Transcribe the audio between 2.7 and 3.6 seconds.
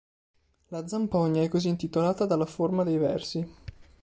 dei versi.